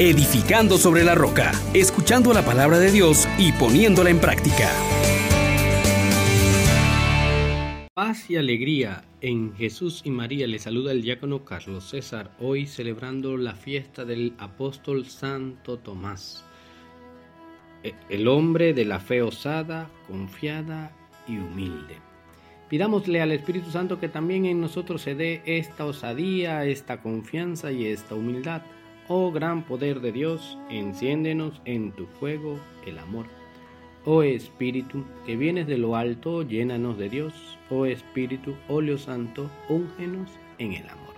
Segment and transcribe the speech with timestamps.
[0.00, 4.70] edificando sobre la roca, escuchando la palabra de Dios y poniéndola en práctica.
[7.92, 13.36] Paz y alegría en Jesús y María le saluda el diácono Carlos César, hoy celebrando
[13.36, 16.46] la fiesta del apóstol Santo Tomás,
[17.82, 20.92] e, el hombre de la fe osada, confiada
[21.28, 21.96] y humilde.
[22.70, 27.84] Pidámosle al Espíritu Santo que también en nosotros se dé esta osadía, esta confianza y
[27.84, 28.62] esta humildad.
[29.12, 33.26] Oh gran poder de Dios, enciéndenos en tu fuego el amor.
[34.04, 37.58] Oh Espíritu, que vienes de lo alto, llénanos de Dios.
[37.70, 41.14] Oh Espíritu, óleo santo, úngenos en el amor.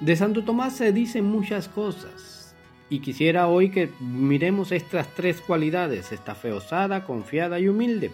[0.00, 2.56] De Santo Tomás se dicen muchas cosas,
[2.88, 8.10] y quisiera hoy que miremos estas tres cualidades, esta fe osada, confiada y humilde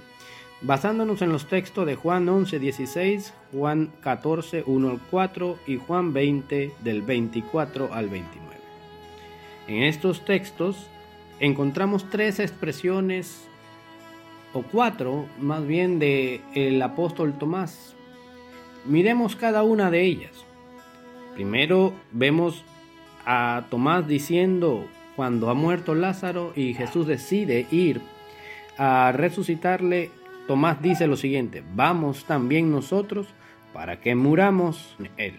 [0.63, 6.13] basándonos en los textos de Juan 11, 16, Juan 14, 1 al 4 y Juan
[6.13, 8.51] 20 del 24 al 29.
[9.69, 10.87] En estos textos
[11.39, 13.47] encontramos tres expresiones
[14.53, 17.95] o cuatro más bien de el apóstol Tomás.
[18.85, 20.45] Miremos cada una de ellas.
[21.35, 22.65] Primero vemos
[23.25, 28.01] a Tomás diciendo cuando ha muerto Lázaro y Jesús decide ir
[28.77, 30.11] a resucitarle
[30.51, 33.29] Tomás dice lo siguiente, vamos también nosotros
[33.73, 35.35] para que muramos él.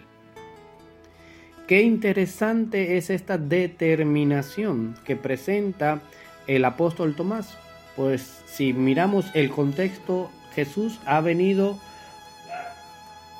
[1.68, 6.00] Qué interesante es esta determinación que presenta
[6.46, 7.58] el apóstol Tomás.
[7.94, 11.78] Pues si miramos el contexto, Jesús ha venido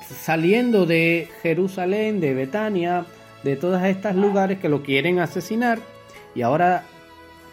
[0.07, 3.07] saliendo de Jerusalén, de Betania,
[3.43, 5.79] de todos estos lugares que lo quieren asesinar
[6.35, 6.83] y ahora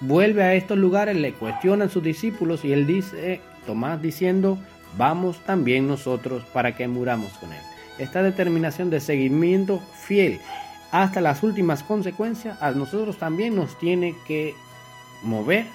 [0.03, 4.59] vuelve a estos lugares, le cuestionan sus discípulos y él dice Tomás diciendo,
[4.97, 7.61] vamos también nosotros para que muramos con él.
[7.99, 10.41] Esta determinación de seguimiento fiel
[10.91, 14.55] hasta las últimas consecuencias a nosotros también nos tiene que
[15.23, 15.67] mover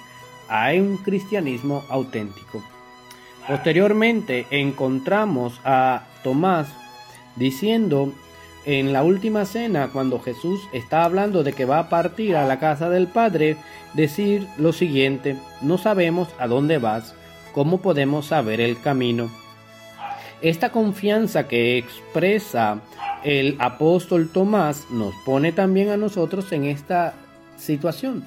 [0.48, 2.62] a un cristianismo auténtico.
[3.48, 6.68] Posteriormente encontramos a Tomás
[7.36, 8.12] diciendo
[8.64, 12.58] en la última cena, cuando Jesús está hablando de que va a partir a la
[12.58, 13.56] casa del Padre,
[13.94, 17.14] decir lo siguiente, no sabemos a dónde vas,
[17.56, 19.30] ¿cómo podemos saber el camino?
[20.42, 22.80] Esta confianza que expresa
[23.24, 27.14] el apóstol Tomás nos pone también a nosotros en esta
[27.56, 28.24] situación.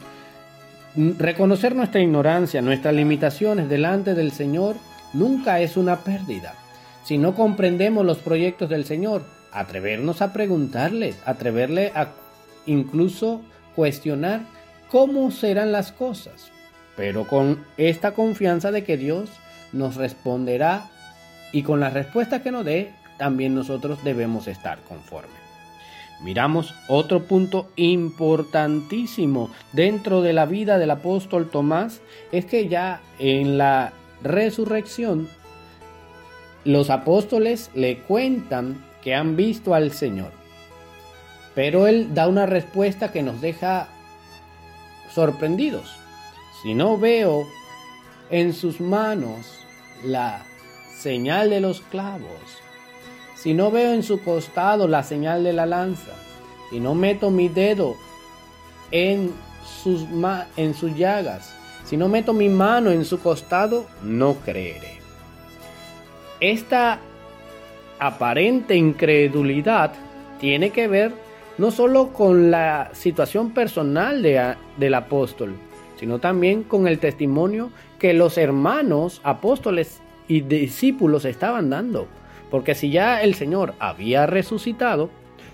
[0.96, 4.78] Reconocer nuestra ignorancia, nuestras limitaciones delante del Señor
[5.14, 6.56] nunca es una pérdida.
[7.04, 12.08] Si no comprendemos los proyectos del Señor, atrevernos a preguntarle, atreverle a
[12.66, 13.42] incluso
[13.76, 14.42] cuestionar
[14.90, 16.52] cómo serán las cosas
[17.00, 19.30] pero con esta confianza de que Dios
[19.72, 20.90] nos responderá
[21.54, 25.32] y con la respuesta que nos dé, también nosotros debemos estar conformes.
[26.22, 32.02] Miramos otro punto importantísimo dentro de la vida del apóstol Tomás,
[32.34, 35.30] es que ya en la resurrección
[36.66, 40.34] los apóstoles le cuentan que han visto al Señor.
[41.56, 43.88] Pero él da una respuesta que nos deja
[45.16, 45.96] sorprendidos.
[46.62, 47.48] Si no veo
[48.30, 49.66] en sus manos
[50.04, 50.44] la
[50.98, 52.60] señal de los clavos,
[53.36, 56.12] si no veo en su costado la señal de la lanza,
[56.70, 57.96] si no meto mi dedo
[58.92, 59.32] en
[59.84, 60.06] sus,
[60.58, 61.56] en sus llagas,
[61.86, 65.00] si no meto mi mano en su costado, no creeré.
[66.42, 67.00] Esta
[68.00, 69.94] aparente incredulidad
[70.40, 71.14] tiene que ver
[71.58, 75.56] no solo con la situación personal de, del apóstol,
[76.00, 82.08] sino también con el testimonio que los hermanos, apóstoles y discípulos estaban dando.
[82.50, 85.10] Porque si ya el Señor había resucitado,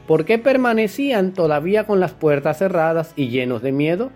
[0.05, 4.11] ¿por qué permanecían todavía con las puertas cerradas y llenos de miedo?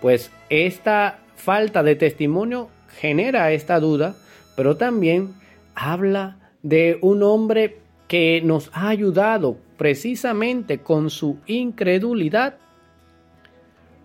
[0.00, 4.16] Pues esta falta de testimonio genera esta duda,
[4.56, 5.34] pero también
[5.74, 12.56] habla de un hombre que nos ha ayudado precisamente con su incredulidad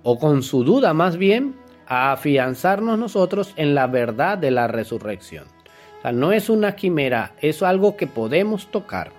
[0.04, 1.56] o con su duda más bien,
[1.88, 5.46] a afianzarnos nosotros en la verdad de la resurrección.
[6.00, 9.12] O sea, no es una quimera, es algo que podemos tocar.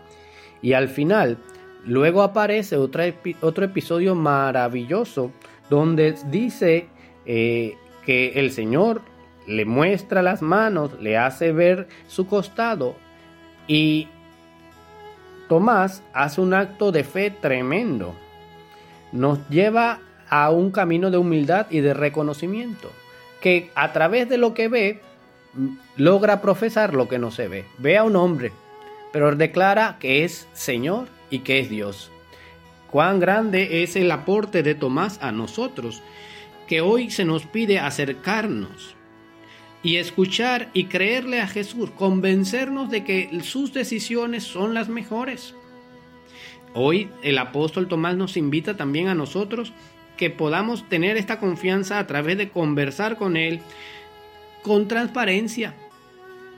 [0.62, 1.38] Y al final,
[1.84, 5.32] luego aparece otro episodio maravilloso
[5.68, 6.88] donde dice
[7.26, 9.02] eh, que el Señor
[9.46, 12.94] le muestra las manos, le hace ver su costado
[13.66, 14.08] y
[15.48, 18.14] Tomás hace un acto de fe tremendo.
[19.12, 20.00] Nos lleva
[20.32, 22.90] a un camino de humildad y de reconocimiento,
[23.42, 25.00] que a través de lo que ve
[25.98, 27.66] logra profesar lo que no se ve.
[27.76, 28.50] Ve a un hombre,
[29.12, 32.10] pero declara que es Señor y que es Dios.
[32.90, 36.02] cuán grande es el aporte de Tomás a nosotros,
[36.66, 38.96] que hoy se nos pide acercarnos
[39.82, 45.54] y escuchar y creerle a Jesús, convencernos de que sus decisiones son las mejores.
[46.72, 49.74] Hoy el apóstol Tomás nos invita también a nosotros
[50.22, 53.58] que podamos tener esta confianza a través de conversar con Él
[54.62, 55.74] con transparencia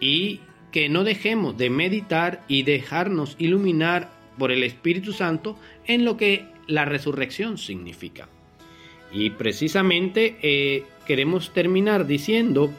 [0.00, 0.40] y
[0.70, 5.56] que no dejemos de meditar y dejarnos iluminar por el Espíritu Santo
[5.86, 8.28] en lo que la resurrección significa.
[9.10, 12.70] Y precisamente eh, queremos terminar diciendo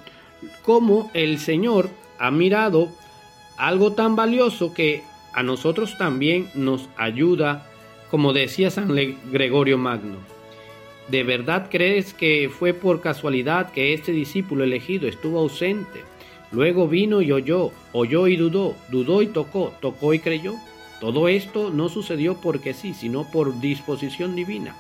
[0.62, 1.90] cómo el Señor
[2.20, 2.90] ha mirado
[3.58, 5.02] algo tan valioso que
[5.34, 7.72] a nosotros también nos ayuda,
[8.12, 8.94] como decía San
[9.32, 10.35] Gregorio Magno.
[11.08, 16.02] ¿De verdad crees que fue por casualidad que este discípulo elegido estuvo ausente?
[16.52, 20.56] Luego vino y oyó, oyó y dudó, dudó y tocó, tocó y creyó.
[21.00, 24.76] Todo esto no sucedió porque sí, sino por disposición divina.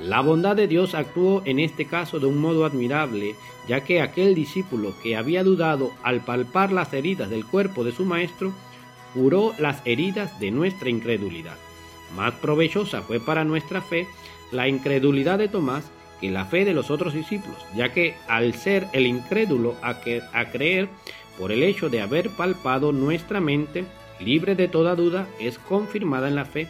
[0.00, 3.34] La bondad de Dios actuó en este caso de un modo admirable,
[3.68, 8.04] ya que aquel discípulo que había dudado al palpar las heridas del cuerpo de su
[8.04, 8.54] maestro,
[9.12, 11.56] curó las heridas de nuestra incredulidad.
[12.16, 14.06] Más provechosa fue para nuestra fe
[14.52, 15.90] la incredulidad de Tomás
[16.20, 20.22] que la fe de los otros discípulos, ya que al ser el incrédulo a, que,
[20.32, 20.88] a creer
[21.38, 23.84] por el hecho de haber palpado nuestra mente,
[24.18, 26.66] libre de toda duda, es confirmada en la fe.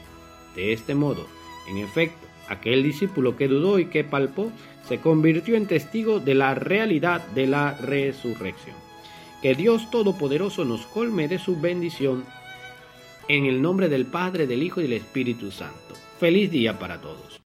[0.54, 1.26] De este modo,
[1.69, 4.50] en efecto, Aquel discípulo que dudó y que palpó
[4.86, 8.76] se convirtió en testigo de la realidad de la resurrección.
[9.42, 12.24] Que Dios Todopoderoso nos colme de su bendición
[13.28, 15.94] en el nombre del Padre, del Hijo y del Espíritu Santo.
[16.19, 17.47] Feliz día para todos.